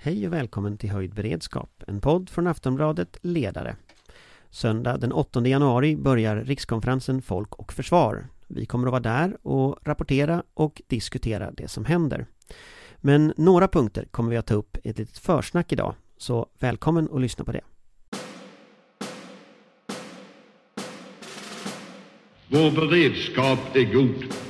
[0.00, 3.76] Hej och välkommen till Höjd beredskap, en podd från Aftonbladet Ledare.
[4.50, 8.26] Söndag den 8 januari börjar rikskonferensen Folk och Försvar.
[8.46, 12.26] Vi kommer att vara där och rapportera och diskutera det som händer.
[12.96, 17.08] Men några punkter kommer vi att ta upp i ett litet försnack idag, så välkommen
[17.12, 17.64] att lyssna på det.
[22.48, 24.47] Vår beredskap är god.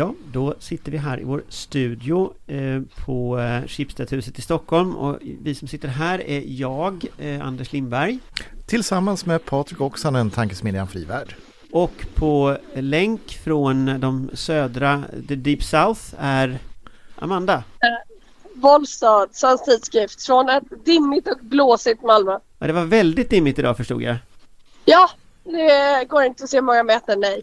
[0.00, 5.18] Ja, då sitter vi här i vår studio eh, på eh, Schibstedhuset i Stockholm och
[5.22, 8.18] vi som sitter här är jag, eh, Anders Lindberg.
[8.66, 11.34] Tillsammans med Patrik Oksanen, Tankesmedjan Frivärd.
[11.72, 16.58] Och på länk från de södra, the deep south, är
[17.16, 17.64] Amanda.
[18.54, 22.38] Vollstad, Svensk Tidskrift, från ett dimmigt och blåsigt Malmö.
[22.58, 24.16] Ja, det var väldigt dimmigt idag förstod jag.
[24.84, 25.10] Ja,
[25.44, 27.42] det går inte att se många meter, nej.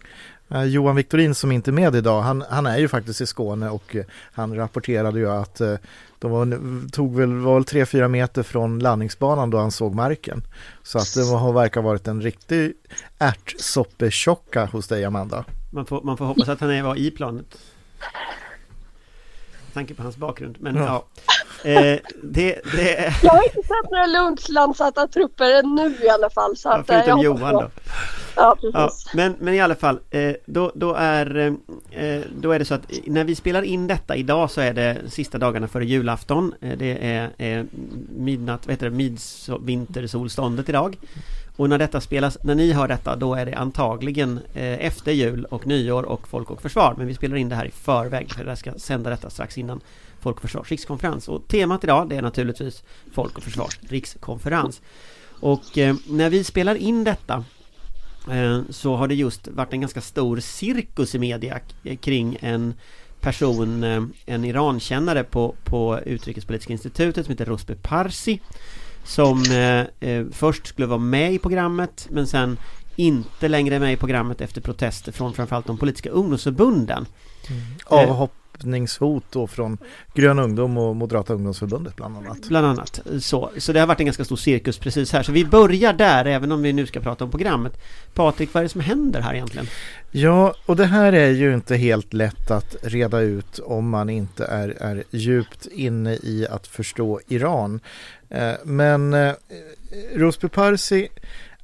[0.50, 3.70] Eh, Johan Victorin som inte är med idag, han, han är ju faktiskt i Skåne
[3.70, 5.76] och eh, han rapporterade ju att eh,
[6.20, 10.42] de var, tog väl, var väl 3-4 meter från landningsbanan då han såg marken.
[10.84, 12.73] Så att det var, verkar ha varit en riktig
[13.18, 15.45] ärtsoppetjocka hos dig Amanda.
[15.72, 17.58] Man får, man får hoppas att han är var i planet.
[19.78, 20.56] Tanke på hans bakgrund.
[20.59, 21.03] Men ja.
[21.64, 21.70] Ja.
[21.70, 26.58] Eh, det, det, Jag har inte sett några lunchlanssatta trupper nu i alla fall.
[26.58, 27.61] Så ja, att, eh, förutom Johan då.
[27.61, 27.69] Ja,
[28.38, 29.14] Ja, precis.
[29.14, 31.38] men, men i alla fall, eh, då, då, är,
[31.92, 34.97] eh, då är det så att när vi spelar in detta idag så är det
[35.09, 36.53] sista dagarna före julafton.
[36.62, 37.66] Eh, det är eh,
[38.17, 40.97] midnatt, vad heter det, midvintersolståndet idag.
[41.58, 45.45] Och när detta spelas, när ni hör detta, då är det antagligen eh, efter jul
[45.45, 46.95] och nyår och Folk och Försvar.
[46.97, 49.81] Men vi spelar in det här i förväg, för jag ska sända detta strax innan
[50.19, 51.28] Folk och Försvars rikskonferens.
[51.28, 54.81] Och temat idag, det är naturligtvis Folk och Försvars rikskonferens.
[55.39, 57.44] Och eh, när vi spelar in detta
[58.31, 61.59] Eh, så har det just varit en ganska stor cirkus i media
[62.01, 62.73] kring en
[63.22, 68.41] person, eh, en Irankännare på, på Utrikespolitiska institutet som heter Rosbe Parsi
[69.07, 72.57] som eh, eh, först skulle vara med i programmet men sen
[72.95, 77.06] inte längre är med i programmet efter protester från framförallt de politiska ungdomsförbunden.
[77.85, 79.78] Avhoppningshot då från
[80.13, 82.47] Grön ungdom och Moderata ungdomsförbundet bland annat.
[82.47, 83.51] Bland annat så.
[83.57, 85.23] Så det har varit en ganska stor cirkus precis här.
[85.23, 87.81] Så vi börjar där även om vi nu ska prata om programmet.
[88.13, 89.67] Patrik, vad är det som händer här egentligen?
[90.12, 94.46] Ja, och det här är ju inte helt lätt att reda ut om man inte
[94.46, 97.79] är, är djupt inne i att förstå Iran.
[98.30, 99.34] Eh, men eh,
[100.16, 101.08] Rosby Parsi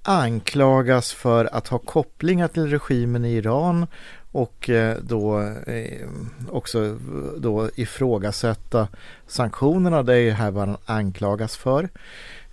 [0.01, 3.88] anklagas för att ha kopplingar till regimen i Iran
[4.31, 6.07] och eh, då eh,
[6.50, 6.97] också
[7.38, 8.88] då ifrågasätta
[9.28, 10.03] sanktionerna.
[10.03, 11.90] Det är ju här vad han anklagas för.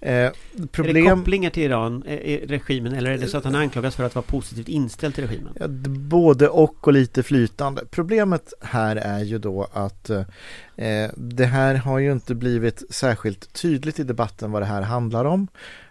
[0.01, 1.19] Eh, Är det Problem...
[1.19, 4.15] kopplingar till Iran, eh, eh, regimen, eller är det så att han anklagas för att
[4.15, 5.53] vara positivt inställd till regimen?
[5.61, 5.69] Ja,
[5.99, 7.85] både och och lite flytande.
[7.91, 13.99] Problemet här är ju då att eh, det här har ju inte blivit särskilt tydligt
[13.99, 15.49] i debatten vad det här handlar om.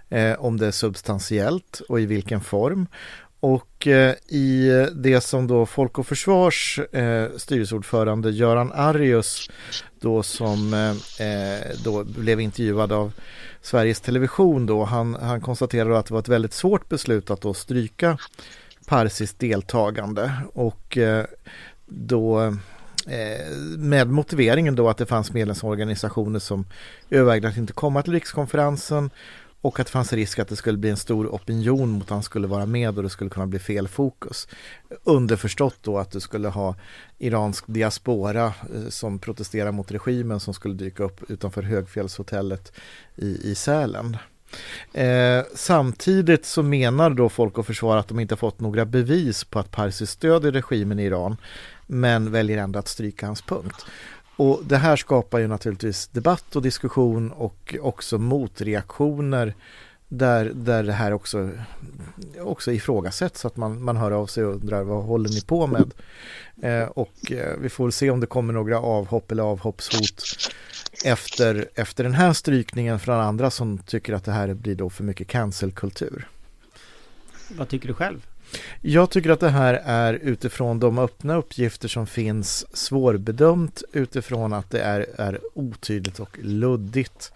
[0.10, 2.88] Eh, om det är substantiellt och i vilken form.
[3.40, 9.50] Och eh, i det som då Folk och Försvars eh, styrelseordförande Göran Arius
[10.00, 13.14] då som eh, eh, då blev intervjuad av
[13.62, 17.54] Sveriges Television då, han, han konstaterade att det var ett väldigt svårt beslut att då
[17.54, 18.18] stryka
[18.86, 20.32] Parsis deltagande.
[20.54, 21.26] Och eh,
[21.86, 22.42] då
[23.08, 26.66] eh, med motiveringen då att det fanns medlemsorganisationer som
[27.10, 29.10] övervägde att inte komma till rikskonferensen
[29.62, 32.24] och att det fanns risk att det skulle bli en stor opinion mot att han
[32.24, 34.48] skulle vara med och det skulle kunna bli fel fokus.
[35.04, 36.76] Underförstått då att du skulle ha
[37.18, 42.72] iransk diaspora eh, som protesterar mot regimen som skulle dyka upp utanför Högfjällshotellet
[43.16, 44.18] i, i Sälen.
[44.94, 49.60] Eh, samtidigt så menar då Folk och Försvar att de inte fått några bevis på
[49.60, 51.38] att Parsi stödjer regimen i Iran
[51.88, 53.86] men väljer ändå att stryka hans punkt.
[54.40, 59.54] Och det här skapar ju naturligtvis debatt och diskussion och också motreaktioner
[60.08, 61.50] där, där det här också,
[62.40, 65.94] också ifrågasätts att man, man hör av sig och undrar vad håller ni på med?
[66.62, 70.24] Eh, och eh, vi får väl se om det kommer några avhopp eller avhoppshot
[71.06, 75.04] efter, efter den här strykningen från andra som tycker att det här blir då för
[75.04, 76.28] mycket cancelkultur.
[77.58, 78.26] Vad tycker du själv?
[78.82, 84.70] Jag tycker att det här är utifrån de öppna uppgifter som finns svårbedömt utifrån att
[84.70, 87.32] det är, är otydligt och luddigt.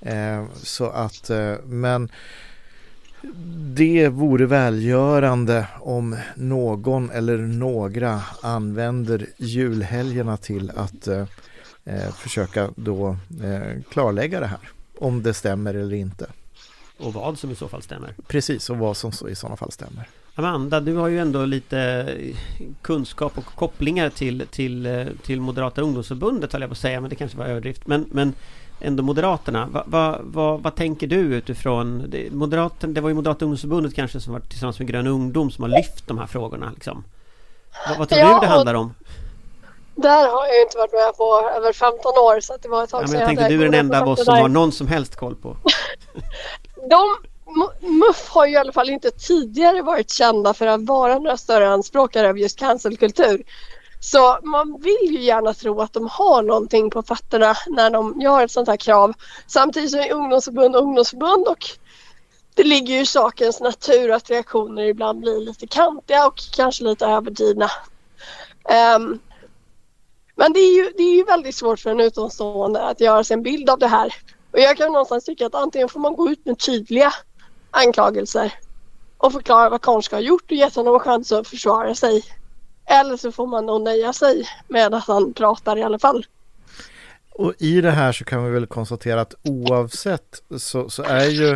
[0.00, 2.10] Eh, så att, eh, men
[3.74, 11.24] det vore välgörande om någon eller några använder julhelgerna till att eh,
[11.84, 14.58] eh, försöka då eh, klarlägga det här.
[14.98, 16.26] Om det stämmer eller inte.
[16.98, 18.14] Och vad som i så fall stämmer.
[18.26, 20.08] Precis, och vad som i sådana fall stämmer.
[20.34, 22.08] Amanda, du har ju ändå lite
[22.82, 27.10] kunskap och kopplingar till, till, eh, till Moderata ungdomsförbundet höll jag på att säga, men
[27.10, 27.86] det kanske var överdrift.
[27.86, 28.34] Men, men
[28.80, 29.66] ändå Moderaterna.
[29.66, 34.20] Va, va, va, vad tänker du utifrån det, Moderaterna, det var ju Moderata ungdomsförbundet kanske
[34.20, 36.70] som var tillsammans med Grön ungdom som har lyft de här frågorna.
[36.74, 37.04] Liksom.
[37.88, 38.94] Vad, vad tror Ja, du det handlar om?
[39.94, 43.02] Där har jag inte varit med på över 15 år så det var ett tag
[43.02, 44.86] Ja, men jag tänkte hade du är den enda av oss som har någon som
[44.88, 45.56] helst koll på.
[46.90, 47.16] De,
[47.80, 51.68] MUF har ju i alla fall inte tidigare varit kända för att vara några större
[51.68, 53.44] anspråkare av just cancelkultur.
[54.00, 58.44] Så man vill ju gärna tro att de har någonting på fötterna när de gör
[58.44, 59.12] ett sånt här krav.
[59.46, 61.66] Samtidigt som är ungdomsförbund ungdomsförbund och
[62.54, 67.06] det ligger ju i sakens natur att reaktioner ibland blir lite kantiga och kanske lite
[67.06, 67.70] överdrivna.
[68.96, 69.20] Um,
[70.34, 73.34] men det är, ju, det är ju väldigt svårt för en utomstående att göra sig
[73.34, 74.14] en bild av det här.
[74.52, 77.12] Och jag kan någonstans tycka att antingen får man gå ut med tydliga
[77.72, 78.52] anklagelser
[79.18, 82.24] och förklara vad Konska har gjort och gett honom en chans att försvara sig.
[82.86, 86.26] Eller så får man nog nöja sig med att han pratar i alla fall.
[87.30, 91.48] Och i det här så kan vi väl konstatera att oavsett så, så är ju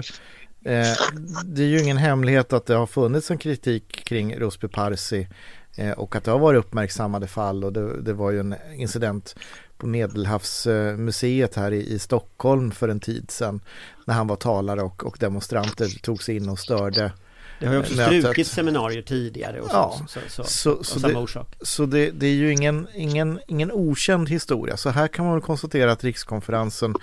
[0.64, 0.96] eh,
[1.44, 5.28] det är ju ingen hemlighet att det har funnits en kritik kring Rusby Parsi
[5.76, 9.34] eh, och att det har varit uppmärksammade fall och det, det var ju en incident
[9.78, 13.60] på Medelhavsmuseet här i, i Stockholm för en tid sedan
[14.06, 17.12] när han var talare och, och demonstranter tog sig in och störde.
[17.60, 21.14] Det har ju också strukit seminarier tidigare och så, Ja, så, så, så, så, samma
[21.14, 21.56] det, orsak.
[21.60, 24.76] så det, det är ju ingen, ingen, ingen okänd historia.
[24.76, 26.94] Så här kan man väl konstatera att rikskonferensen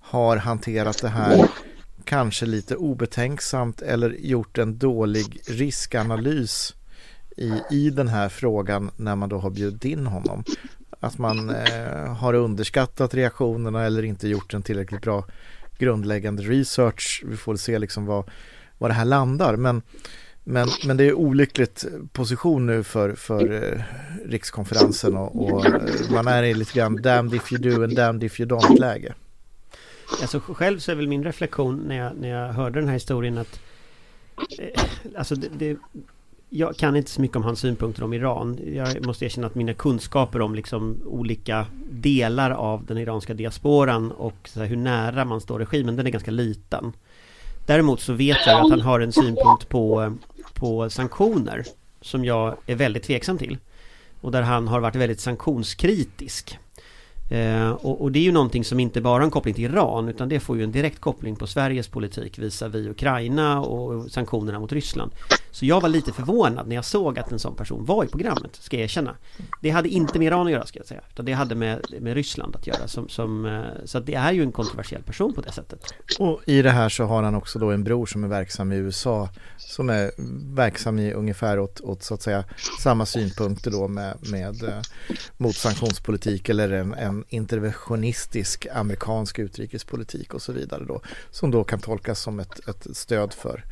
[0.00, 1.48] har hanterat det här
[2.04, 6.74] kanske lite obetänksamt eller gjort en dålig riskanalys
[7.36, 10.44] i, i den här frågan när man då har bjudit in honom.
[11.00, 15.24] Att man eh, har underskattat reaktionerna eller inte gjort en tillräckligt bra
[15.78, 17.22] grundläggande research.
[17.26, 18.30] Vi får se liksom vad,
[18.78, 19.56] vad det här landar.
[19.56, 19.82] Men,
[20.44, 23.82] men, men det är olyckligt position nu för, för eh,
[24.24, 28.24] rikskonferensen och, och eh, man är i lite grann damned if you do and damned
[28.24, 29.14] if you don't läge.
[30.20, 33.38] Alltså själv så är väl min reflektion när jag, när jag hörde den här historien
[33.38, 33.60] att
[34.58, 34.82] eh,
[35.16, 35.76] Alltså det, det
[36.48, 38.58] jag kan inte så mycket om hans synpunkter om Iran.
[38.74, 44.48] Jag måste erkänna att mina kunskaper om liksom olika delar av den iranska diasporan och
[44.48, 46.92] så här, hur nära man står regimen den är ganska liten.
[47.66, 50.16] Däremot så vet jag att han har en synpunkt på,
[50.54, 51.64] på sanktioner
[52.00, 53.58] Som jag är väldigt tveksam till.
[54.20, 56.58] Och där han har varit väldigt sanktionskritisk.
[57.30, 60.08] Eh, och, och det är ju någonting som inte bara har en koppling till Iran
[60.08, 64.72] utan det får ju en direkt koppling på Sveriges politik visavi Ukraina och sanktionerna mot
[64.72, 65.12] Ryssland.
[65.56, 68.56] Så jag var lite förvånad när jag såg att en sån person var i programmet,
[68.56, 69.16] ska jag erkänna.
[69.62, 72.14] Det hade inte med Iran att göra ska jag säga, utan det hade med, med
[72.14, 72.88] Ryssland att göra.
[72.88, 75.94] Som, som, eh, så att det är ju en kontroversiell person på det sättet.
[76.18, 78.76] Och i det här så har han också då en bror som är verksam i
[78.76, 80.10] USA som är
[80.54, 82.44] verksam i ungefär åt, åt så att säga
[82.80, 84.80] samma synpunkter då med, med eh,
[85.36, 91.00] mot sanktionspolitik eller en, en interventionistisk amerikansk utrikespolitik och så vidare då
[91.30, 93.64] som då kan tolkas som ett, ett stöd för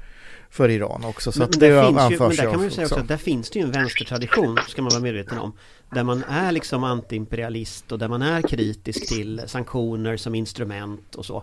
[0.55, 1.33] för Iran också.
[1.33, 3.09] Så Men, att det där finns ju, men där kan man ju säga också att
[3.09, 5.53] där finns det ju en vänstertradition, ska man vara medveten om.
[5.95, 11.27] Där man är liksom antiimperialist och där man är kritisk till sanktioner som instrument och
[11.27, 11.43] så.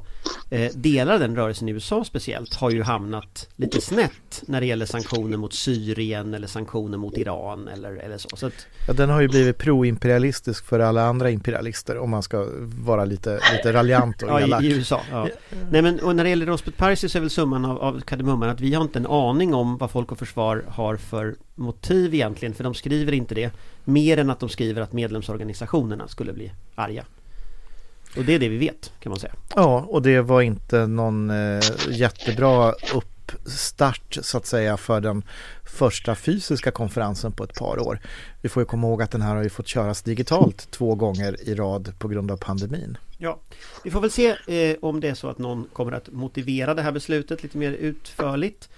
[0.50, 4.68] Eh, delar av den rörelsen i USA speciellt har ju hamnat lite snett när det
[4.68, 8.30] gäller sanktioner mot Syrien eller sanktioner mot Iran eller, eller så.
[8.34, 12.48] så att, Ja, den har ju blivit pro-imperialistisk för alla andra imperialister om man ska
[12.62, 14.64] vara lite, lite raljant och ja, elak.
[14.64, 15.02] i, i USA.
[15.12, 15.28] Ja.
[15.72, 18.62] Nej men och när det gäller Rosbeth så är väl summan av, av kardemumman att
[18.62, 22.64] vi har inte en aning om vad Folk och Försvar har för motiv egentligen, för
[22.64, 23.52] de skriver inte det.
[23.84, 27.06] Mer än att de skriver att medlemsorganisationerna skulle bli arga.
[28.18, 29.34] Och det är det vi vet, kan man säga.
[29.56, 35.24] Ja, och det var inte någon eh, jättebra uppstart så att säga för den
[35.64, 38.00] första fysiska konferensen på ett par år.
[38.42, 41.50] Vi får ju komma ihåg att den här har ju fått köras digitalt två gånger
[41.50, 42.98] i rad på grund av pandemin.
[43.18, 43.40] Ja,
[43.84, 46.82] vi får väl se eh, om det är så att någon kommer att motivera det
[46.82, 48.70] här beslutet lite mer utförligt.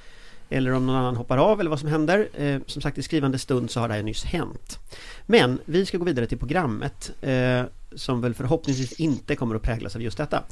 [0.54, 2.30] Eller om någon annan hoppar av eller vad som händer.
[2.34, 4.80] Eh, som sagt i skrivande stund så har det här nyss hänt.
[5.26, 7.64] Men vi ska gå vidare till programmet eh,
[7.96, 10.44] som väl förhoppningsvis inte kommer att präglas av just detta.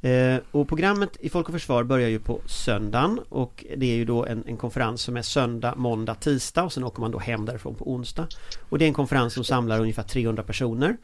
[0.00, 4.04] Eh, och programmet i Folk och Försvar börjar ju på söndagen och det är ju
[4.04, 7.44] då en, en konferens som är söndag, måndag, tisdag och sen åker man då hem
[7.44, 8.26] därifrån på onsdag.
[8.68, 10.96] Och det är en konferens som samlar ungefär 300 personer.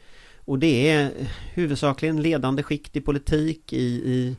[0.45, 1.11] Och det är
[1.55, 4.37] huvudsakligen ledande skikt i politik, i, i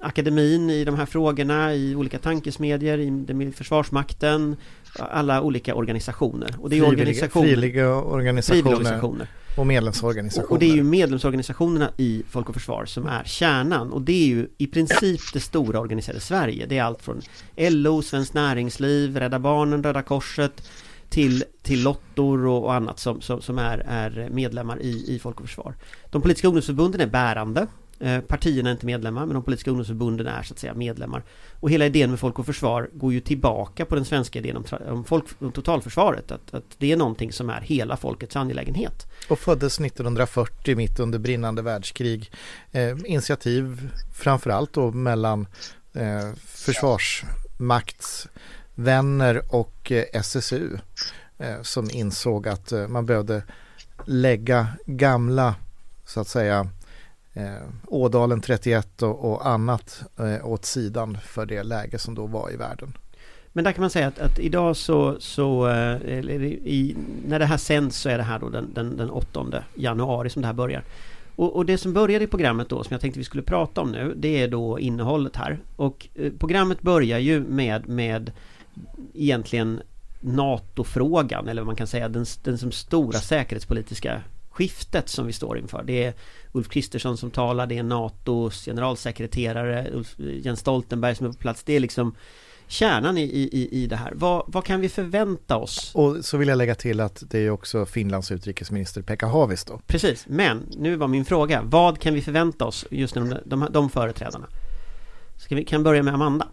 [0.00, 4.56] akademin, i de här frågorna, i olika tankesmedjor, i, Försvarsmakten,
[4.98, 6.54] alla olika organisationer.
[6.60, 8.62] Och det är Frivilliga, organisationer, frivilliga organisationer.
[8.62, 9.28] frivilligorganisationer.
[9.56, 10.52] Och medlemsorganisationer.
[10.52, 14.26] Och det är ju medlemsorganisationerna i Folk och Försvar som är kärnan och det är
[14.26, 16.66] ju i princip det stora organiserade Sverige.
[16.66, 17.22] Det är allt från
[17.56, 20.68] LO, Svenskt Näringsliv, Rädda Barnen, Röda Korset
[21.16, 25.40] till, till lottor och, och annat som, som, som, är, är medlemmar i, i Folk
[25.40, 25.74] och Försvar.
[26.10, 27.66] De politiska ungdomsförbunden är bärande
[27.98, 31.24] Eh, partierna är inte medlemmar men de politiska ungdomsförbunden är så att säga medlemmar.
[31.60, 34.64] Och hela idén med Folk och Försvar går ju tillbaka på den svenska idén om,
[34.88, 36.30] om, folk, om totalförsvaret.
[36.30, 39.06] Att, att det är någonting som är hela folkets angelägenhet.
[39.28, 42.30] Och föddes 1940 mitt under brinnande världskrig.
[42.72, 45.46] Eh, initiativ framförallt då mellan
[45.94, 46.32] eh,
[48.76, 50.78] vänner och eh, SSU.
[51.38, 53.42] Eh, som insåg att eh, man behövde
[54.04, 55.54] lägga gamla
[56.04, 56.68] så att säga
[57.86, 60.02] Ådalen 31 och, annat
[60.42, 62.96] åt sidan för det läge som då var i världen.
[63.52, 65.70] Men där kan man säga att, att idag så, så
[66.64, 70.30] i, när det här sänds så är det här då den, den, den 8 januari
[70.30, 70.84] som det här börjar.
[71.36, 73.92] Och, och, det som börjar i programmet då som jag tänkte vi skulle prata om
[73.92, 75.58] nu det är då innehållet här.
[75.76, 78.32] Och eh, programmet börjar ju med, med
[79.14, 79.80] egentligen
[80.20, 85.58] NATO-frågan eller vad man kan säga den, den som stora säkerhetspolitiska skiftet som vi står
[85.58, 85.82] inför.
[85.86, 86.14] Det är
[86.52, 91.62] Ulf Kristersson som talar, det är NATOs generalsekreterare Ulf, Jens Stoltenberg som är på plats.
[91.62, 92.14] Det är liksom
[92.68, 94.12] kärnan i, i, i det här.
[94.14, 95.94] Vad, vad kan vi förvänta oss?
[95.94, 99.80] Och så vill jag lägga till att det är också Finlands utrikesminister Pekka Haavisto.
[99.86, 101.62] Precis, men nu var min fråga.
[101.62, 104.46] Vad kan vi förvänta oss just nu de, de, de företrädarna?
[105.36, 106.48] Ska vi kan börja med Amanda.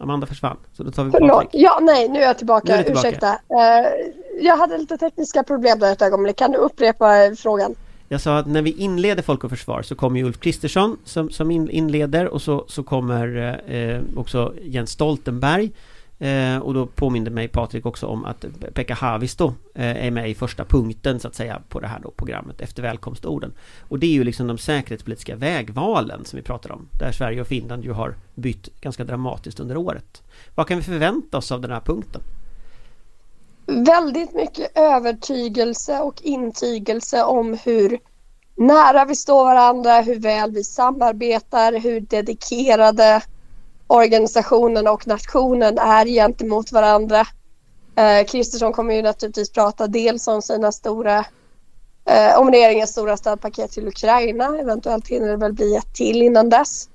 [0.00, 1.48] Amanda försvann, så då tar vi Förlåt.
[1.52, 2.76] Ja, nej, nu är jag tillbaka.
[2.76, 3.08] Är tillbaka.
[3.08, 3.30] Ursäkta.
[3.30, 3.88] Uh,
[4.40, 6.36] jag hade lite tekniska problem där ett ögonblick.
[6.36, 7.74] Kan du upprepa frågan?
[8.08, 11.30] Jag sa att när vi inleder Folk och Försvar så kommer ju Ulf Kristersson som,
[11.30, 15.70] som inleder och så, så kommer eh, också Jens Stoltenberg
[16.20, 20.34] eh, och då påminde mig Patrik också om att Pekka Haavisto eh, är med i
[20.34, 23.52] första punkten så att säga på det här då programmet efter välkomstorden.
[23.88, 26.88] Och det är ju liksom de säkerhetspolitiska vägvalen som vi pratar om.
[26.98, 30.22] Där Sverige och Finland ju har bytt ganska dramatiskt under året.
[30.54, 32.22] Vad kan vi förvänta oss av den här punkten?
[33.70, 37.98] väldigt mycket övertygelse och intygelse om hur
[38.56, 43.22] nära vi står varandra, hur väl vi samarbetar, hur dedikerade
[43.90, 47.26] organisationen och nationen är gentemot varandra.
[47.96, 51.18] Eh, Kristersson kommer ju naturligtvis prata dels om sina stora
[52.04, 54.58] eh, om regeringens stora stödpaket till Ukraina.
[54.58, 56.88] Eventuellt hinner det väl bli ett till innan dess.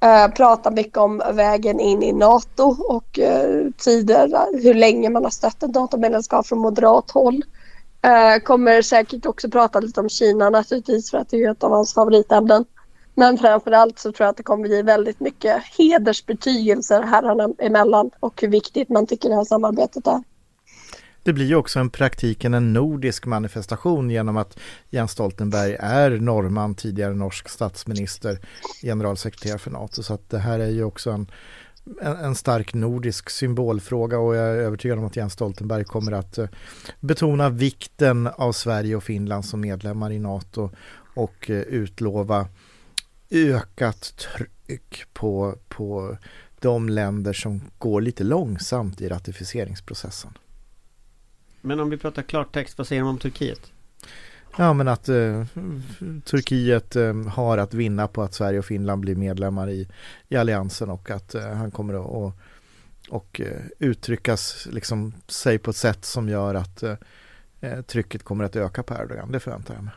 [0.00, 5.30] Eh, prata mycket om vägen in i NATO och eh, tider, hur länge man har
[5.30, 7.44] stött ett NATO-medlemskap från moderat håll.
[8.02, 11.70] Eh, kommer säkert också prata lite om Kina naturligtvis för att det är ett av
[11.70, 12.64] hans favoritämnen.
[13.18, 18.40] Men framförallt så tror jag att det kommer bli väldigt mycket hedersbetygelser herrarna emellan och
[18.40, 20.22] hur viktigt man tycker det här samarbetet är.
[21.22, 24.58] Det blir ju också en praktiken en nordisk manifestation genom att
[24.90, 28.38] Jens Stoltenberg är norrman, tidigare norsk statsminister,
[28.82, 30.02] generalsekreterare för NATO.
[30.02, 31.30] Så att det här är ju också en,
[32.02, 36.38] en, en, stark nordisk symbolfråga och jag är övertygad om att Jens Stoltenberg kommer att
[36.38, 36.48] eh,
[37.00, 40.70] betona vikten av Sverige och Finland som medlemmar i NATO
[41.14, 42.48] och eh, utlova
[43.30, 46.16] ökat tryck på, på
[46.60, 50.38] de länder som går lite långsamt i ratificeringsprocessen.
[51.60, 53.72] Men om vi pratar klartext, vad säger de om Turkiet?
[54.58, 55.44] Ja men att eh,
[56.24, 59.88] Turkiet eh, har att vinna på att Sverige och Finland blir medlemmar i,
[60.28, 62.32] i alliansen och att eh, han kommer att och,
[63.08, 66.94] och eh, uttryckas liksom sig på ett sätt som gör att eh,
[67.60, 69.32] eh, trycket kommer att öka på Erdogan.
[69.32, 69.92] Det förväntar jag mig.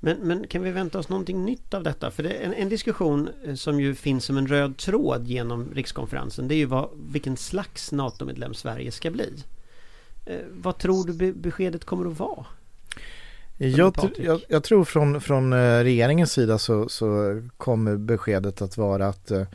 [0.00, 2.10] Men, men kan vi vänta oss någonting nytt av detta?
[2.10, 6.48] För det är en, en, diskussion som ju finns som en röd tråd genom rikskonferensen.
[6.48, 9.34] Det är ju vad, vilken slags NATO-medlem Sverige ska bli.
[10.26, 12.46] Eh, vad tror du beskedet kommer att vara?
[13.62, 19.08] Jag, jag, jag, tror från, från eh, regeringens sida så, så kommer beskedet att vara
[19.08, 19.46] att eh,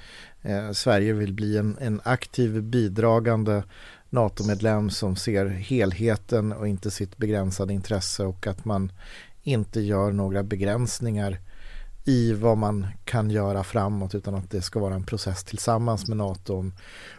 [0.41, 3.63] eh, Sverige vill bli en, en aktiv bidragande
[4.09, 8.91] NATO-medlem som ser helheten och inte sitt begränsade intresse och att man
[9.45, 11.39] inte gör några begränsningar
[12.05, 16.17] i vad man kan göra framåt utan att det ska vara en process tillsammans med
[16.17, 16.73] NATO om,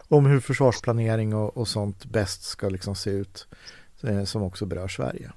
[0.07, 3.47] om hur försvarsplanering och, och sånt bäst ska liksom se ut
[4.03, 5.31] eh, som också berör Sverige.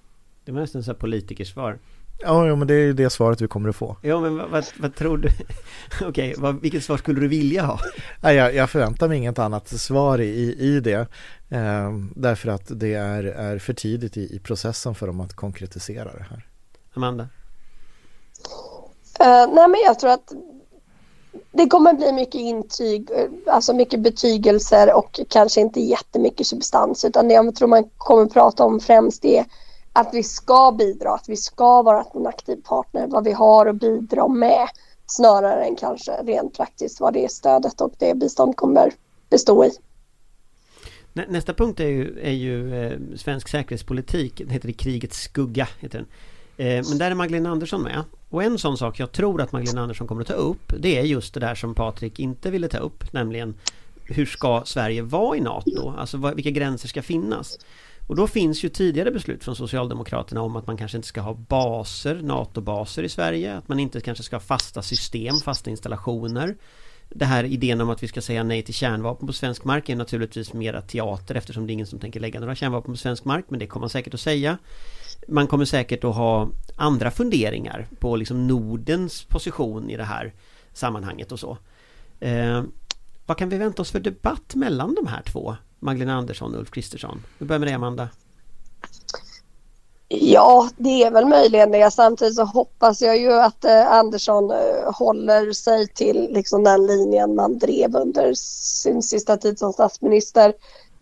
[0.44, 1.78] Det var nästan så här politikersvar.
[2.22, 3.96] Ja, ja, men det är det svaret vi kommer att få.
[4.02, 5.28] Ja, men vad, vad, vad tror du?
[6.08, 7.80] Okej, okay, vilket svar skulle du vilja ha?
[8.20, 11.08] Nej, jag, jag förväntar mig inget annat svar i, i det.
[11.48, 16.12] Eh, därför att det är, är för tidigt i, i processen för dem att konkretisera
[16.12, 16.49] det här.
[16.94, 17.28] Amanda?
[19.20, 20.32] Uh, nej men jag tror att
[21.52, 27.28] det kommer bli mycket intyg, eh, alltså mycket betygelser och kanske inte jättemycket substans utan
[27.28, 29.44] det jag tror man kommer prata om främst är
[29.92, 33.76] att vi ska bidra, att vi ska vara en aktiv partner, vad vi har att
[33.76, 34.68] bidra med
[35.06, 38.92] snarare än kanske rent praktiskt vad det stödet och det bistånd kommer
[39.30, 39.70] bestå i.
[41.12, 44.42] Nästa punkt är ju, är ju eh, svensk säkerhetspolitik.
[44.46, 45.68] Det heter det Krigets skugga.
[45.80, 46.08] Heter den.
[46.60, 48.04] Eh, men där är Magdalena Andersson med.
[48.28, 51.02] Och en sån sak jag tror att Magdalena Andersson kommer att ta upp Det är
[51.02, 53.54] just det där som Patrik inte ville ta upp Nämligen
[54.04, 55.94] Hur ska Sverige vara i NATO?
[55.98, 57.58] Alltså vilka gränser ska finnas?
[58.06, 61.34] Och då finns ju tidigare beslut från Socialdemokraterna om att man kanske inte ska ha
[61.34, 66.56] baser, NATO-baser i Sverige Att man inte kanske ska ha fasta system, fasta installationer
[67.14, 69.96] det här idén om att vi ska säga nej till kärnvapen på svensk mark är
[69.96, 73.44] naturligtvis mera teater eftersom det är ingen som tänker lägga några kärnvapen på svensk mark
[73.48, 74.58] men det kommer man säkert att säga.
[75.28, 80.32] Man kommer säkert att ha andra funderingar på liksom Nordens position i det här
[80.72, 81.58] sammanhanget och så.
[82.20, 82.62] Eh,
[83.26, 85.56] vad kan vi vänta oss för debatt mellan de här två?
[85.78, 87.22] Magdalena Andersson och Ulf Kristersson.
[87.38, 88.08] Vi börjar med dig Amanda.
[90.08, 91.90] Ja, det är väl möjligen det.
[91.90, 97.34] Samtidigt så hoppas jag ju att eh, Andersson eh, håller sig till liksom, den linjen
[97.34, 100.52] man drev under sin sista tid som statsminister.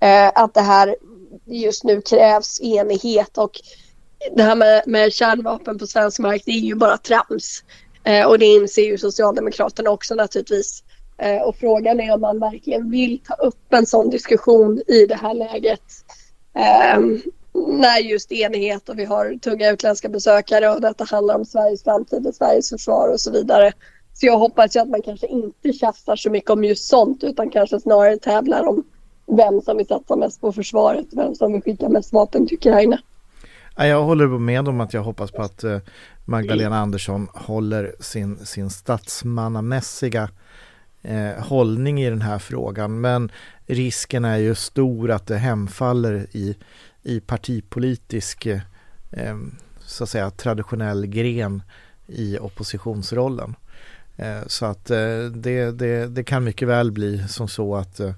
[0.01, 0.97] Eh, att det här
[1.45, 3.61] just nu krävs enighet och
[4.33, 7.65] det här med, med kärnvapen på svensk mark det är ju bara trams.
[8.05, 10.83] Eh, och det inser ju Socialdemokraterna också naturligtvis.
[11.19, 15.15] Eh, och frågan är om man verkligen vill ta upp en sån diskussion i det
[15.15, 15.83] här läget.
[16.55, 17.01] Eh,
[17.69, 22.27] när just enighet och vi har tunga utländska besökare och detta handlar om Sveriges framtid
[22.27, 23.73] och Sveriges försvar och så vidare.
[24.15, 27.51] Så jag hoppas ju att man kanske inte tjafsar så mycket om just sånt utan
[27.51, 28.85] kanske snarare tävlar om
[29.27, 32.99] vem som vill satsa mest på försvaret, vem som vill skicka mest vapen till Ukraina.
[33.87, 35.79] Jag håller med om att jag hoppas på att eh,
[36.25, 40.29] Magdalena Andersson håller sin, sin statsmannamässiga
[41.03, 43.01] eh, hållning i den här frågan.
[43.01, 43.33] Men
[43.67, 46.57] risken är ju stor att det hemfaller i
[47.03, 48.61] i partipolitisk eh,
[49.11, 49.37] eh
[49.81, 51.63] så att säga traditionell gren
[52.07, 53.55] i oppositionsrollen.
[54.17, 58.13] Eh, så att eh, det, det, det, kan mycket väl bli som så att eh,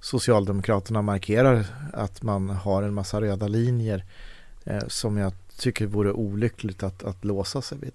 [0.00, 4.04] Socialdemokraterna markerar att man har en massa röda linjer
[4.66, 7.92] Eh, som jag tycker vore olyckligt att, att låsa sig vid.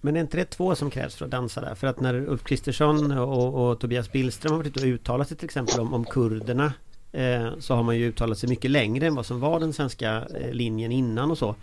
[0.00, 1.74] Men är inte det två som krävs för att dansa där?
[1.74, 5.36] För att när Ulf Kristersson och, och Tobias Billström har varit ute och uttalat sig
[5.36, 6.72] till exempel om, om kurderna
[7.14, 10.26] Eh, så har man ju uttalat sig mycket längre än vad som var den svenska
[10.40, 11.54] eh, linjen innan och så.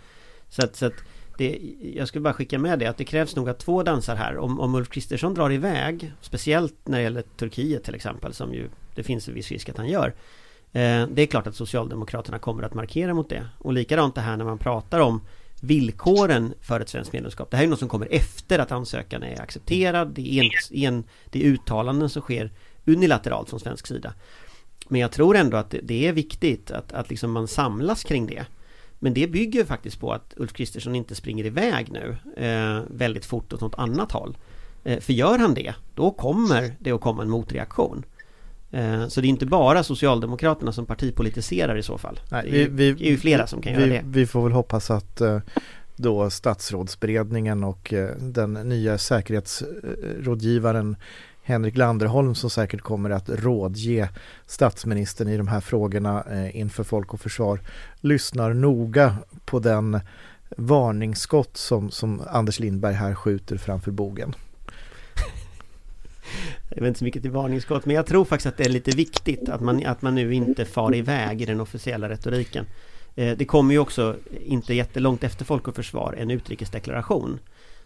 [0.48, 0.94] Så att, så att
[1.38, 1.58] det,
[1.94, 4.38] jag skulle bara skicka med det att det krävs nog att två dansar här.
[4.38, 8.68] Om, om Ulf Kristersson drar iväg, speciellt när det gäller Turkiet till exempel, som ju
[8.94, 10.14] det finns en viss risk att han gör.
[10.72, 13.46] Eh, det är klart att Socialdemokraterna kommer att markera mot det.
[13.58, 15.20] Och likadant det här när man pratar om
[15.60, 17.50] villkoren för ett svenskt medlemskap.
[17.50, 20.08] Det här är något som kommer efter att ansökan är accepterad.
[20.08, 22.50] Det är, en, en, det är uttalanden som sker
[22.84, 24.14] unilateralt från svensk sida.
[24.88, 28.46] Men jag tror ändå att det är viktigt att, att liksom man samlas kring det.
[28.98, 33.52] Men det bygger faktiskt på att Ulf Kristersson inte springer iväg nu eh, väldigt fort
[33.52, 34.36] åt något annat håll.
[34.84, 38.04] Eh, för gör han det, då kommer det att komma en motreaktion.
[38.72, 42.20] Eh, så det är inte bara Socialdemokraterna som partipolitiserar i så fall.
[42.30, 44.02] Nej, det, är, vi, det är ju flera som kan vi, göra det.
[44.06, 45.40] Vi får väl hoppas att eh,
[45.96, 50.96] då statsrådsberedningen och eh, den nya säkerhetsrådgivaren
[51.44, 54.08] Henrik Landerholm som säkert kommer att rådge
[54.46, 57.60] statsministern i de här frågorna inför Folk och Försvar
[58.00, 60.00] lyssnar noga på den
[60.56, 64.34] varningsskott som, som Anders Lindberg här skjuter framför bogen.
[66.74, 68.90] Jag vet inte så mycket till varningsskott men jag tror faktiskt att det är lite
[68.90, 72.66] viktigt att man, att man nu inte far iväg i den officiella retoriken.
[73.14, 77.38] Eh, det kommer ju också inte jättelångt efter Folk och Försvar en utrikesdeklaration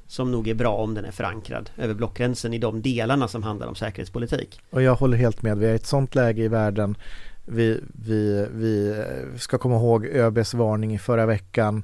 [0.07, 3.67] som nog är bra om den är förankrad över blockgränsen i de delarna som handlar
[3.67, 4.61] om säkerhetspolitik.
[4.71, 6.97] Och jag håller helt med, vi är i ett sånt läge i världen.
[7.45, 9.05] Vi, vi, vi
[9.39, 11.83] ska komma ihåg ÖBs varning i förra veckan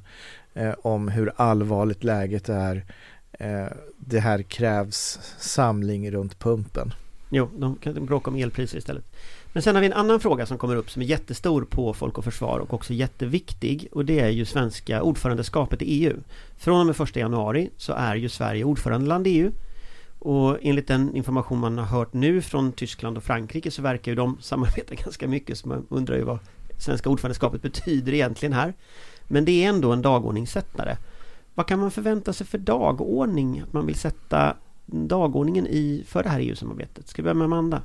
[0.55, 2.85] eh, om hur allvarligt läget är.
[3.43, 6.95] Eh, det här krävs samling runt pumpen.
[7.31, 9.05] Jo, de kan bråka om elpriser istället.
[9.53, 12.19] Men sen har vi en annan fråga som kommer upp som är jättestor på Folk
[12.19, 16.17] och Försvar och också jätteviktig och det är ju svenska ordförandeskapet i EU.
[16.57, 19.53] Från och med 1 januari så är ju Sverige ordförandeland i EU
[20.19, 24.17] och enligt den information man har hört nu från Tyskland och Frankrike så verkar ju
[24.17, 26.39] de samarbeta ganska mycket så man undrar ju vad
[26.79, 28.75] svenska ordförandeskapet betyder egentligen här.
[29.29, 30.97] Men det är ändå en dagordningssättare.
[31.55, 33.63] Vad kan man förvänta sig för dagordning?
[33.67, 37.09] Att man vill sätta dagordningen i, för det här EU-samarbetet?
[37.09, 37.83] Ska vi börja med Amanda?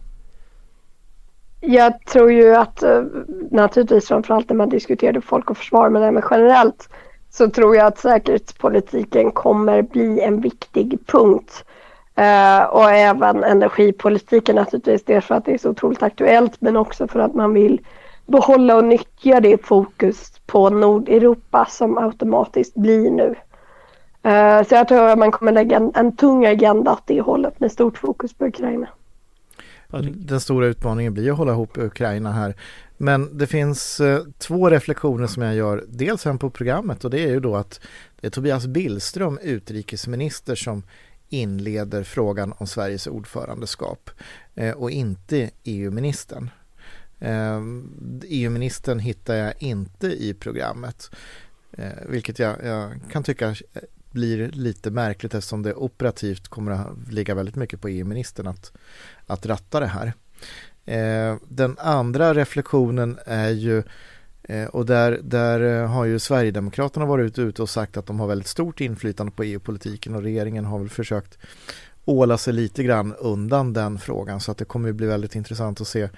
[1.62, 3.04] Jag tror ju att eh,
[3.52, 6.90] naturligtvis framförallt när man diskuterade folk och försvar men även generellt
[7.30, 11.66] så tror jag att säkerhetspolitiken kommer bli en viktig punkt.
[12.16, 15.04] Eh, och även energipolitiken naturligtvis.
[15.04, 17.82] Dels för att det är så otroligt aktuellt men också för att man vill
[18.26, 23.36] behålla och nyttja det fokus på Nordeuropa som automatiskt blir nu.
[24.28, 27.60] Eh, så jag tror att man kommer lägga en, en tung agenda åt det hållet
[27.60, 28.88] med stort fokus på Ukraina.
[30.14, 32.56] Den stora utmaningen blir att hålla ihop Ukraina här.
[32.98, 35.84] Men det finns eh, två reflektioner som jag gör.
[35.88, 37.82] Dels en på programmet och det är ju då att
[38.22, 40.84] det är Tobias Billström, utrikesminister, som
[41.30, 44.10] inleder frågan om Sveriges ordförandeskap
[44.56, 46.50] eh, och inte EU-ministern.
[48.24, 51.12] EU-ministern hittar jag inte i programmet,
[52.10, 53.56] vilket jag, jag, kan tycka
[54.12, 58.72] blir lite märkligt eftersom det operativt kommer att ligga väldigt mycket på EU-ministern att,
[59.26, 60.14] att ratta det här.
[60.86, 63.84] Eh, den andra reflektionen är ju
[64.44, 68.28] eh, och där, där eh, har ju Sverigedemokraterna varit ute och sagt att de har
[68.28, 71.38] väldigt stort inflytande på EU-politiken och regeringen har väl försökt
[72.06, 75.88] åla sig lite grann undan den frågan så att det kommer bli väldigt intressant att
[75.88, 76.10] se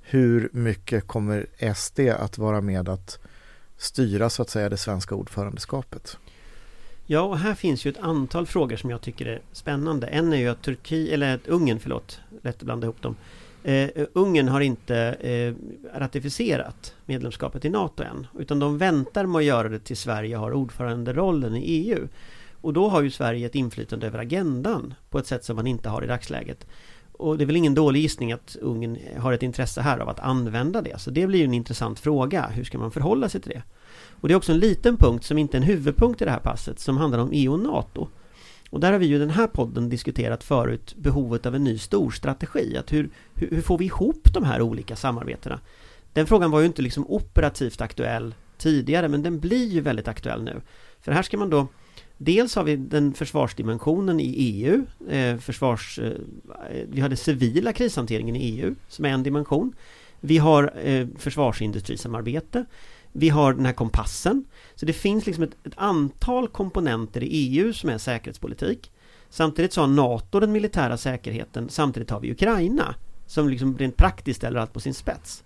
[0.00, 3.18] hur mycket kommer SD att vara med att
[3.76, 6.16] styra så att säga det svenska ordförandeskapet?
[7.06, 10.06] Ja, och här finns ju ett antal frågor som jag tycker är spännande.
[10.06, 13.16] En är ju att Turki, eller att Ungern, förlåt, lätt att blanda ihop dem.
[13.64, 15.54] Eh, Ungern har inte eh,
[15.98, 20.52] ratificerat medlemskapet i NATO än, utan de väntar med att göra det till Sverige har
[20.52, 22.08] ordföranderollen i EU.
[22.60, 25.88] Och då har ju Sverige ett inflytande över agendan på ett sätt som man inte
[25.88, 26.66] har i dagsläget.
[27.12, 30.20] Och det är väl ingen dålig gissning att Ungern har ett intresse här av att
[30.20, 31.00] använda det.
[31.00, 32.46] Så det blir ju en intressant fråga.
[32.46, 33.62] Hur ska man förhålla sig till det?
[34.22, 36.38] Och det är också en liten punkt som inte är en huvudpunkt i det här
[36.38, 38.08] passet som handlar om EU och NATO.
[38.70, 41.78] Och där har vi ju i den här podden diskuterat förut behovet av en ny
[41.78, 42.76] storstrategi.
[42.76, 45.60] Att hur, hur, hur får vi ihop de här olika samarbetena?
[46.12, 50.42] Den frågan var ju inte liksom operativt aktuell tidigare men den blir ju väldigt aktuell
[50.42, 50.60] nu.
[51.00, 51.66] För här ska man då
[52.24, 56.12] Dels har vi den försvarsdimensionen i EU, eh, försvars, eh,
[56.88, 59.74] vi har den civila krishanteringen i EU som är en dimension.
[60.20, 62.64] Vi har eh, försvarsindustrisamarbete.
[63.12, 64.44] Vi har den här kompassen.
[64.74, 68.92] Så det finns liksom ett, ett, antal komponenter i EU som är säkerhetspolitik.
[69.28, 72.94] Samtidigt så har NATO den militära säkerheten, samtidigt har vi Ukraina
[73.26, 75.44] som liksom rent praktiskt ställer allt på sin spets.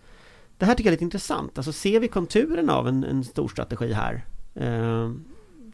[0.58, 1.58] Det här tycker jag är lite intressant.
[1.58, 4.24] Alltså ser vi konturen av en, en stor strategi här
[4.54, 5.12] eh,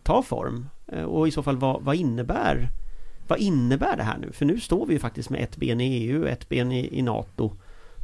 [0.03, 0.69] ta form?
[0.87, 2.69] Eh, och i så fall vad, vad, innebär
[3.29, 4.33] Vad innebär det här nu?
[4.33, 7.03] För nu står vi ju faktiskt med ett ben i EU, ett ben i, i
[7.03, 7.57] NATO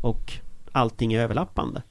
[0.02, 0.32] och
[0.72, 1.82] allting är överlappande.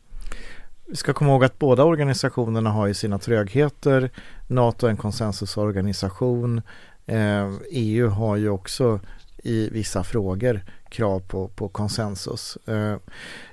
[0.89, 4.09] Vi ska komma ihåg att båda organisationerna har ju sina trögheter.
[4.47, 6.61] NATO är en konsensusorganisation.
[7.05, 8.99] Eh, EU har ju också
[9.43, 12.57] i vissa frågor krav på, på konsensus.
[12.65, 12.97] Eh,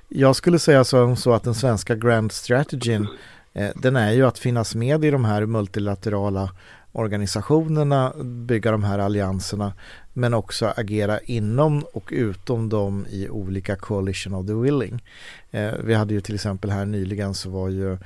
[0.09, 3.09] jag skulle säga som så att den svenska Grand Strategin
[3.53, 6.51] eh, den är ju att finnas med i de här multilaterala
[6.95, 9.73] organisationerna, bygga de här allianserna
[10.13, 15.03] men också agera inom och utom dem i olika coalition of the willing.
[15.51, 17.99] Eh, vi hade ju till exempel här nyligen så var ju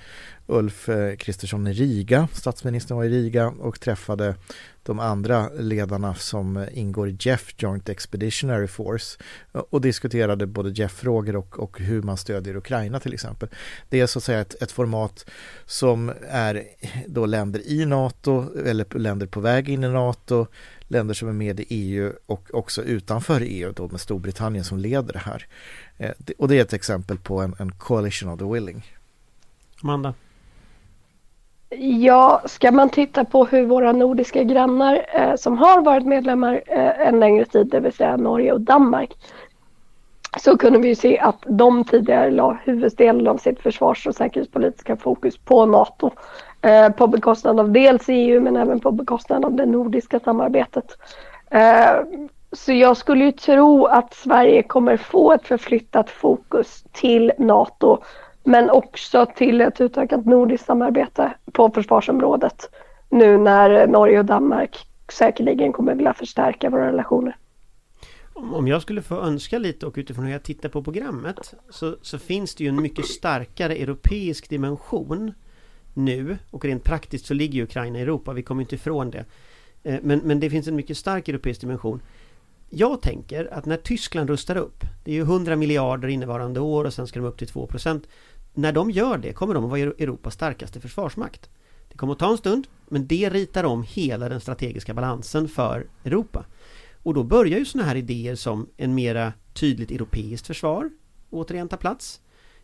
[0.46, 4.34] Ulf eh, Kristersson i Riga, statsministern var i Riga och träffade
[4.88, 9.18] de andra ledarna som ingår i JEF, Joint Expeditionary Force
[9.52, 13.48] eh, och diskuterade både JEF-frågor och, och hur man stödjer Ukraina till exempel.
[13.88, 15.30] Det är så att säga ett, ett format
[15.66, 16.64] som är
[17.06, 20.46] då länder i NATO eller länder på väg in i NATO
[20.88, 25.12] länder som är med i EU och också utanför EU då med Storbritannien som leder
[25.12, 25.46] det här.
[25.96, 28.84] Eh, och det är ett exempel på en, en coalition of the willing.
[29.82, 30.14] Amanda?
[31.76, 37.08] Ja, ska man titta på hur våra nordiska grannar eh, som har varit medlemmar eh,
[37.08, 39.16] en längre tid, det vill säga Norge och Danmark,
[40.38, 45.38] så kunde vi se att de tidigare la huvuddelen av sitt försvars och säkerhetspolitiska fokus
[45.38, 46.10] på NATO.
[46.62, 50.98] Eh, på bekostnad av dels EU men även på bekostnad av det nordiska samarbetet.
[51.50, 51.92] Eh,
[52.52, 57.98] så jag skulle ju tro att Sverige kommer få ett förflyttat fokus till NATO
[58.48, 62.70] men också till ett utökat nordiskt samarbete på försvarsområdet
[63.08, 67.36] nu när Norge och Danmark säkerligen kommer vilja förstärka våra relationer.
[68.34, 72.18] Om jag skulle få önska lite och utifrån hur jag tittar på programmet så, så
[72.18, 75.32] finns det ju en mycket starkare europeisk dimension
[75.94, 79.24] nu och rent praktiskt så ligger ju Ukraina i Europa, vi kommer inte ifrån det.
[79.82, 82.02] Eh, men, men det finns en mycket stark europeisk dimension.
[82.70, 86.94] Jag tänker att när Tyskland rustar upp, det är ju 100 miljarder innevarande år och
[86.94, 87.68] sen ska de upp till 2
[88.58, 91.50] när de gör det kommer de att vara Europas starkaste försvarsmakt.
[91.88, 95.86] Det kommer att ta en stund, men det ritar om hela den strategiska balansen för
[96.04, 96.44] Europa.
[97.02, 100.90] Och då börjar ju sådana här idéer som en mera tydligt europeiskt försvar
[101.30, 102.20] återigen ta plats.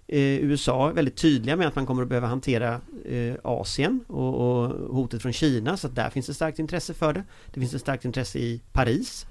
[0.06, 4.34] Eh, USA är väldigt tydliga med att man kommer att behöva hantera eh, Asien och,
[4.34, 7.24] och, hotet från Kina så att där finns ett starkt intresse för det.
[7.54, 9.26] Det finns ett starkt intresse i Paris.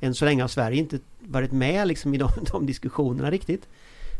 [0.00, 3.68] Än så länge har Sverige inte varit med liksom i de, de diskussionerna riktigt.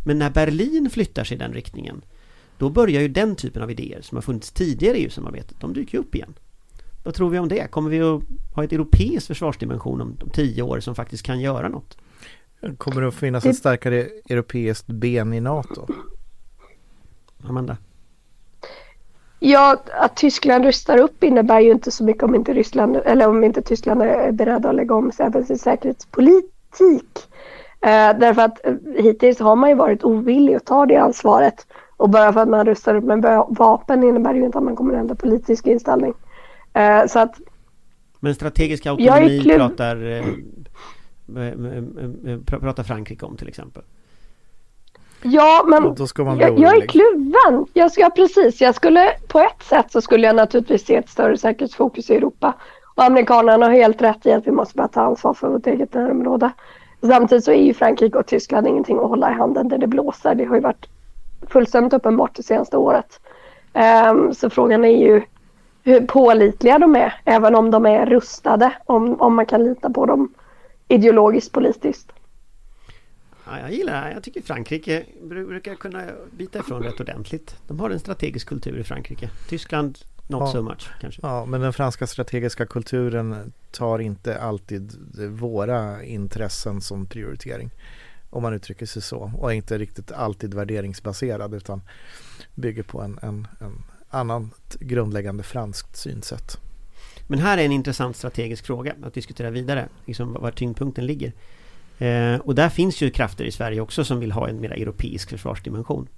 [0.05, 2.03] Men när Berlin flyttar sig i den riktningen
[2.59, 5.99] Då börjar ju den typen av idéer som har funnits tidigare i EU-samarbetet, de dyker
[5.99, 6.35] upp igen.
[7.05, 7.71] Vad tror vi om det?
[7.71, 8.23] Kommer vi att
[8.55, 11.97] ha ett europeiskt försvarsdimension om de tio år som faktiskt kan göra något?
[12.79, 15.87] Kommer det att finnas ett starkare europeiskt ben i NATO?
[17.49, 17.77] Amanda?
[19.38, 23.45] Ja, att Tyskland rustar upp innebär ju inte så mycket om inte Ryssland eller om
[23.45, 27.19] inte Tyskland är beredda att lägga om även sin säkerhetspolitik.
[27.83, 31.66] Eh, därför att eh, hittills har man ju varit ovillig att ta det ansvaret.
[31.97, 34.95] Och bara för att man rustar upp med vapen innebär ju inte att man kommer
[34.95, 36.14] att ändra politisk inställning.
[36.73, 37.40] Eh, så att
[38.21, 40.25] Men strategisk autonomi pratar, eh,
[42.47, 43.83] pratar Frankrike om till exempel.
[45.23, 45.97] Ja, men
[46.38, 47.66] jag, jag, är kluven.
[47.73, 51.38] Jag ska, precis, jag skulle på ett sätt så skulle jag naturligtvis se ett större
[51.38, 52.55] säkerhetsfokus i Europa.
[52.95, 55.95] Och amerikanerna har helt rätt i att vi måste börja ta ansvar för vårt eget
[55.95, 56.51] närområde.
[57.07, 60.35] Samtidigt så är ju Frankrike och Tyskland ingenting att hålla i handen där det blåser.
[60.35, 60.88] Det har ju varit
[61.49, 63.21] fullständigt uppenbart det senaste året.
[64.11, 65.23] Um, så frågan är ju
[65.85, 70.07] hur pålitliga de är, även om de är rustade, om, om man kan lita på
[70.07, 70.35] dem
[70.88, 72.12] ideologiskt politiskt.
[73.47, 74.12] Ja, jag gillar det.
[74.12, 77.57] Jag tycker Frankrike brukar kunna bita ifrån rätt ordentligt.
[77.67, 79.31] De har en strategisk kultur i Frankrike.
[79.49, 80.53] Tyskland not ja.
[80.53, 81.21] so much kanske.
[81.23, 84.93] Ja, men den franska strategiska kulturen tar inte alltid
[85.31, 87.71] våra intressen som prioritering.
[88.31, 89.33] Om man uttrycker sig så.
[89.39, 91.83] Och är inte riktigt alltid värderingsbaserad utan
[92.55, 96.59] bygger på en, en, en annat grundläggande franskt synsätt.
[97.27, 99.89] Men här är en intressant strategisk fråga att diskutera vidare.
[100.07, 101.33] Liksom var tyngdpunkten ligger.
[101.99, 105.31] Eh, och där finns ju krafter i Sverige också som vill ha en mer europeisk
[105.31, 106.09] försvarsdimension.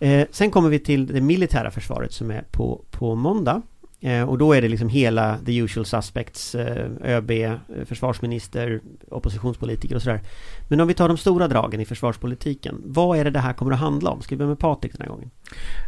[0.00, 3.62] Eh, sen kommer vi till det militära försvaret som är på, på måndag.
[4.00, 7.54] Eh, och då är det liksom hela the usual suspects, eh, ÖB, eh,
[7.84, 10.20] försvarsminister, oppositionspolitiker och sådär.
[10.68, 13.72] Men om vi tar de stora dragen i försvarspolitiken, vad är det det här kommer
[13.72, 14.22] att handla om?
[14.22, 15.30] Ska vi börja med Patrik den här gången?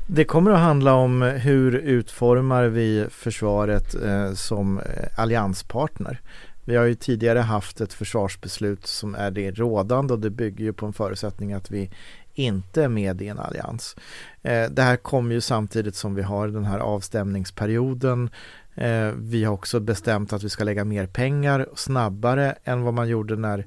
[0.07, 4.85] Det kommer att handla om hur utformar vi försvaret eh, som eh,
[5.17, 6.21] allianspartner.
[6.65, 10.73] Vi har ju tidigare haft ett försvarsbeslut som är det rådande och det bygger ju
[10.73, 11.91] på en förutsättning att vi
[12.39, 13.97] inte är med i en allians.
[14.43, 18.31] Eh, det här kommer ju samtidigt som vi har den här avstämningsperioden.
[18.75, 23.09] Eh, vi har också bestämt att vi ska lägga mer pengar snabbare än vad man
[23.09, 23.67] gjorde när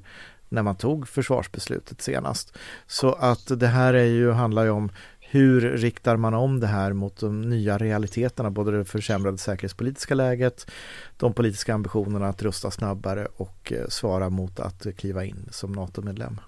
[0.52, 2.56] när man tog försvarsbeslutet senast.
[2.86, 6.92] Så att det här är ju, handlar ju om hur riktar man om det här
[6.92, 10.70] mot de nya realiteterna, både det försämrade säkerhetspolitiska läget,
[11.16, 16.40] de politiska ambitionerna att rusta snabbare och eh, svara mot att kliva in som NATO-medlem.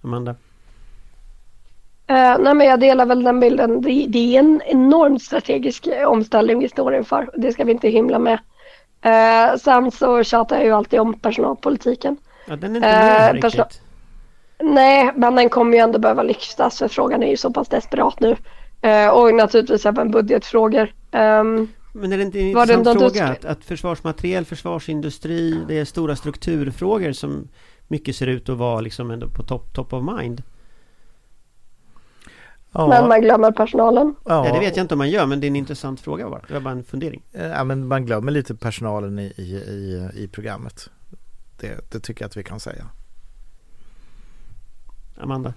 [0.00, 0.34] Amanda?
[2.10, 3.80] Uh, nej men jag delar väl den bilden.
[3.80, 7.30] Det, det, är en enorm strategisk omställning vi står inför.
[7.36, 8.38] Det ska vi inte hymla med.
[9.06, 12.16] Uh, sen så tjatar jag ju alltid om personalpolitiken.
[12.48, 13.80] Ja, den är inte med uh, riktigt.
[14.62, 18.20] Nej, men den kommer ju ändå behöva lyftas för frågan är ju så pass desperat
[18.20, 18.30] nu.
[18.86, 20.92] Uh, och naturligtvis även budgetfrågor.
[21.12, 26.16] Um, men är det inte en intressant fråga att, att försvarsmateriel, försvarsindustri, det är stora
[26.16, 27.48] strukturfrågor som
[27.88, 30.42] mycket ser ut att vara liksom ändå på top, top of mind?
[32.78, 32.88] Ja.
[32.88, 34.14] Men man glömmer personalen.
[34.24, 34.46] Ja.
[34.46, 34.52] ja.
[34.52, 36.40] det vet jag inte om man gör men det är en intressant fråga bara.
[36.48, 37.22] Det var bara en fundering.
[37.32, 40.90] Ja men man glömmer lite personalen i, i, i, i programmet.
[41.60, 42.86] Det, det tycker jag att vi kan säga.
[45.20, 45.54] Amanda?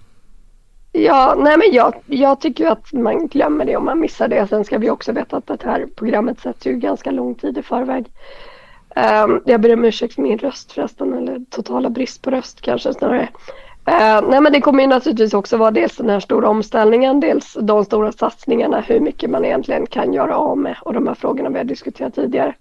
[0.92, 4.46] Ja, nej men jag, jag tycker att man glömmer det om man missar det.
[4.46, 7.62] Sen ska vi också veta att det här programmet sätts ju ganska lång tid i
[7.62, 8.12] förväg.
[8.96, 12.94] Um, jag ber om ursäkt för min röst förresten, eller totala brist på röst kanske
[12.94, 13.28] snarare.
[13.86, 17.56] Eh, nej men det kommer ju naturligtvis också vara dels den här stora omställningen, dels
[17.60, 21.50] de stora satsningarna, hur mycket man egentligen kan göra av med och de här frågorna
[21.50, 22.54] vi har diskuterat tidigare.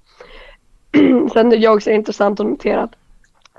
[1.34, 2.96] Sen är det också intressant att notera att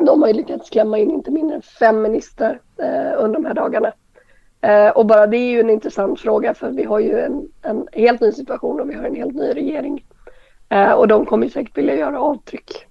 [0.07, 3.55] de har ju lyckats klämma in inte mindre än fem ministrar eh, under de här
[3.55, 3.93] dagarna.
[4.61, 7.87] Eh, och bara det är ju en intressant fråga för vi har ju en, en
[7.93, 10.05] helt ny situation och vi har en helt ny regering.
[10.69, 12.87] Eh, och de kommer säkert vilja göra avtryck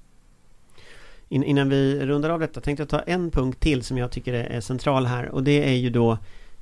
[1.29, 4.61] innan vi rundar av detta tänkte jag ta en punkt till som jag tycker är
[4.61, 6.17] central här och det är ju då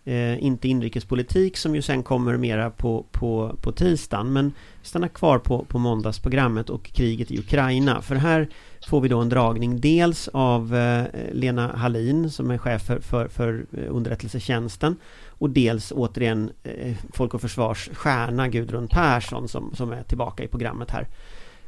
[0.06, 5.39] eh, inte inrikespolitik som ju sen kommer mera på, på, på tisdagen men stanna kvar
[5.39, 8.47] på, på måndagsprogrammet och kriget i Ukraina för här
[8.88, 13.27] får vi då en dragning dels av eh, Lena Hallin som är chef för, för,
[13.27, 14.95] för underrättelsetjänsten
[15.27, 20.47] och dels återigen eh, Folk och Försvars stjärna Gudrun Persson som, som är tillbaka i
[20.47, 21.08] programmet här.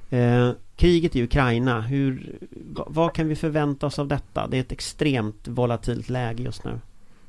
[0.09, 2.39] Eh, kriget i Ukraina, hur,
[2.87, 4.47] vad kan vi förvänta oss av detta?
[4.47, 6.79] Det är ett extremt volatilt läge just nu.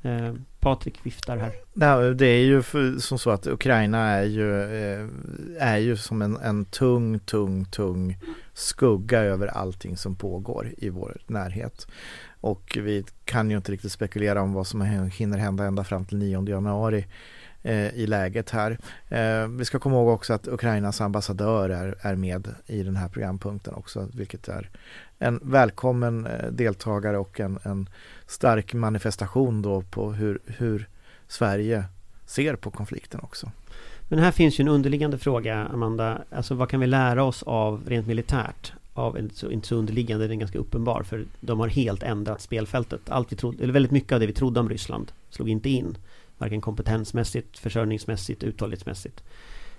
[0.03, 1.53] Eh, Patrik viftar här.
[1.73, 2.63] Nej, det är ju
[3.01, 5.07] som så att Ukraina är ju, eh,
[5.59, 8.19] är ju som en, en tung, tung, tung
[8.55, 11.87] skugga över allting som pågår i vår närhet.
[12.41, 14.81] Och vi kan ju inte riktigt spekulera om vad som
[15.13, 17.07] hinner hända ända fram till 9 januari
[17.63, 18.79] Eh, i läget här.
[19.09, 23.09] Eh, vi ska komma ihåg också att Ukrainas ambassadör är, är med i den här
[23.09, 24.69] programpunkten också, vilket är
[25.19, 27.89] en välkommen eh, deltagare och en, en
[28.27, 30.89] stark manifestation då på hur, hur
[31.29, 31.85] Sverige
[32.27, 33.51] ser på konflikten också.
[34.09, 36.23] Men här finns ju en underliggande fråga, Amanda.
[36.31, 38.73] Alltså vad kan vi lära oss av rent militärt?
[38.95, 41.03] Av en så, inte så underliggande, den är ganska uppenbar.
[41.03, 43.01] För de har helt ändrat spelfältet.
[43.09, 45.97] Allt vi trodde, eller väldigt mycket av det vi trodde om Ryssland slog inte in.
[46.41, 49.23] Varken kompetensmässigt, försörjningsmässigt, uthållighetsmässigt.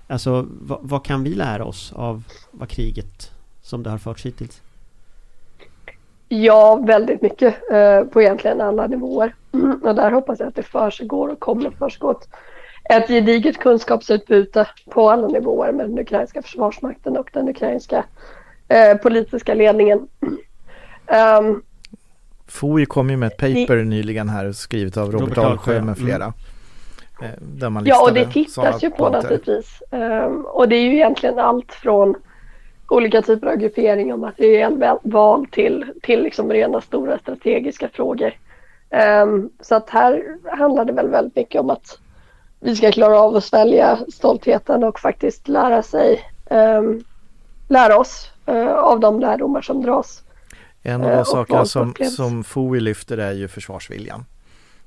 [0.07, 4.61] Alltså vad, vad kan vi lära oss av vad kriget som det har förts hittills?
[6.29, 9.35] Ja, väldigt mycket eh, på egentligen alla nivåer.
[9.51, 12.19] Mm, och där hoppas jag att det försiggår och kommer försiggå
[12.89, 18.05] ett gediget kunskapsutbyte på alla nivåer med den ukrainska försvarsmakten och den ukrainska
[18.67, 20.07] eh, politiska ledningen.
[21.39, 21.63] Um,
[22.47, 25.97] FOI kom ju med ett paper det, nyligen här skrivet av Robert, Robert Alsjö med
[25.97, 26.23] flera.
[26.23, 26.33] Mm.
[27.85, 29.83] Ja, och det tittas ju på naturligtvis.
[29.89, 32.15] Um, och det är ju egentligen allt från
[32.87, 38.33] olika typer av gruppering och materielval till, till liksom rena stora strategiska frågor.
[39.23, 41.99] Um, så att här handlar det väl väldigt mycket om att
[42.59, 47.03] vi ska klara av att svälja stoltheten och faktiskt lära sig um,
[47.67, 50.23] lära oss uh, av de lärdomar som dras.
[50.81, 54.25] En av de uh, sakerna som, som FOI lyfter är ju försvarsviljan.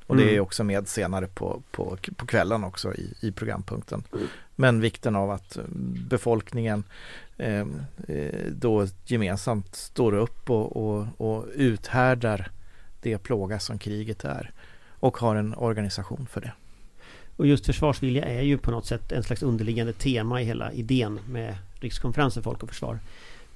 [0.06, 0.26] Och mm.
[0.26, 0.42] det är mm.
[0.42, 4.02] också med senare på, på, på kvällen också i, i programpunkten.
[4.12, 4.26] Mm.
[4.56, 5.58] Men vikten av att
[6.08, 6.84] befolkningen
[7.38, 12.50] Ehm, eh, då gemensamt står upp och, och, och uthärdar
[13.00, 14.50] det plåga som kriget är
[14.88, 16.52] och har en organisation för det.
[17.36, 21.20] Och just försvarsvilja är ju på något sätt en slags underliggande tema i hela idén
[21.28, 22.98] med Rikskonferensen Folk och Försvar.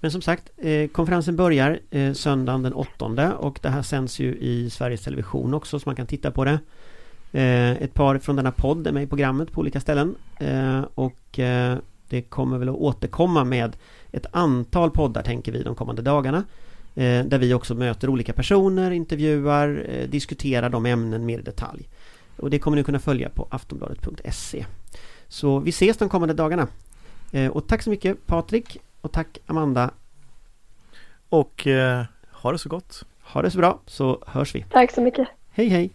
[0.00, 4.36] Men som sagt, eh, konferensen börjar eh, söndagen den 8 och det här sänds ju
[4.36, 6.58] i Sveriges Television också så man kan titta på det.
[7.32, 11.38] Eh, ett par från denna podd är med i programmet på olika ställen eh, och
[11.38, 13.76] eh, det kommer väl att återkomma med
[14.12, 16.44] ett antal poddar tänker vi de kommande dagarna.
[16.94, 21.88] Eh, där vi också möter olika personer, intervjuar, eh, diskuterar de ämnen mer i detalj.
[22.36, 24.64] Och det kommer ni kunna följa på aftonbladet.se.
[25.28, 26.68] Så vi ses de kommande dagarna.
[27.32, 29.90] Eh, och tack så mycket Patrik och tack Amanda.
[31.28, 33.04] Och eh, ha det så gott.
[33.20, 34.64] Ha det så bra så hörs vi.
[34.70, 35.28] Tack så mycket.
[35.50, 35.90] Hej hej.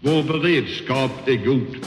[0.00, 1.86] Vår beredskap är god.